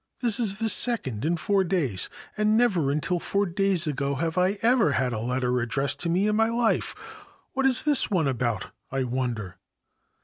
[0.19, 4.53] This is the second in four days, and never until four days ago have I
[4.63, 6.95] had a letter addressed to me in my life.
[7.53, 9.59] What is this one about, I wonder